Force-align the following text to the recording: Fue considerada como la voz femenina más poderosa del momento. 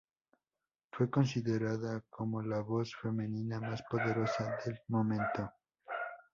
Fue 0.91 1.11
considerada 1.11 2.03
como 2.09 2.41
la 2.41 2.61
voz 2.61 2.91
femenina 2.99 3.59
más 3.59 3.83
poderosa 3.83 4.57
del 4.65 4.79
momento. 4.87 5.51